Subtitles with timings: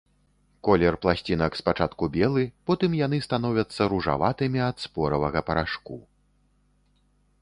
[0.67, 6.03] Колер пласцінак спачатку белы, потым яны становяцца ружаватымі ад споравага парашку.